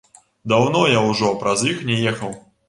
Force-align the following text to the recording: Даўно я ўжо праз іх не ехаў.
Даўно 0.53 0.81
я 0.91 1.03
ўжо 1.09 1.29
праз 1.43 1.65
іх 1.73 1.85
не 1.91 1.99
ехаў. 2.15 2.35